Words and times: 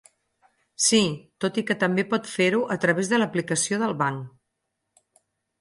Sí, 0.85 1.01
tot 1.45 1.59
i 1.61 1.65
que 1.67 1.77
també 1.83 2.07
pot 2.15 2.31
fer-ho 2.37 2.63
a 2.77 2.79
través 2.87 3.13
de 3.15 3.23
l'aplicació 3.23 3.81
del 3.85 3.95
banc. 4.05 5.09